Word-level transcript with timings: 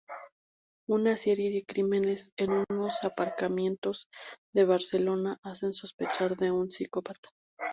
Una 0.89 1.15
serie 1.15 1.51
de 1.51 1.63
crímenes 1.63 2.31
en 2.35 2.65
unos 2.71 3.03
aparcamientos 3.03 4.07
de 4.51 4.65
Barcelona 4.65 5.37
hacen 5.43 5.73
sospechar 5.73 6.35
de 6.37 6.49
un 6.49 6.71
psicópata. 6.71 7.29